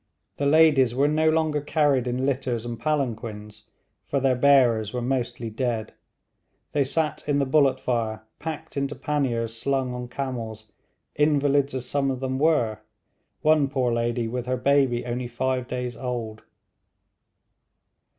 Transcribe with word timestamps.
The 0.37 0.47
ladies 0.47 0.95
were 0.95 1.07
no 1.07 1.29
longer 1.29 1.61
carried 1.61 2.07
in 2.07 2.25
litters 2.25 2.65
and 2.65 2.79
palanquins, 2.79 3.65
for 4.07 4.19
their 4.19 4.33
bearers 4.35 4.93
were 4.93 5.01
mostly 5.03 5.51
dead; 5.51 5.93
they 6.71 6.83
sat 6.83 7.23
in 7.29 7.37
the 7.37 7.45
bullet 7.45 7.79
fire 7.79 8.23
packed 8.39 8.75
into 8.75 8.95
panniers 8.95 9.55
slung 9.55 9.93
on 9.93 10.07
camels, 10.07 10.71
invalids 11.15 11.75
as 11.75 11.85
some 11.85 12.09
of 12.09 12.19
them 12.19 12.39
were 12.39 12.79
one 13.43 13.67
poor 13.69 13.93
lady 13.93 14.27
with 14.27 14.47
her 14.47 14.57
baby 14.57 15.05
only 15.05 15.27
five 15.27 15.67
days 15.67 15.95
old. 15.95 16.41